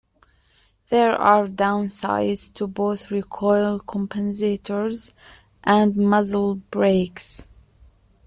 There 0.89 1.13
are 1.15 1.45
downsides 1.45 2.51
to 2.55 2.65
both 2.65 3.11
recoil 3.11 3.79
compensators 3.81 5.13
and 5.63 5.95
muzzle 5.95 6.55
brakes. 6.55 7.47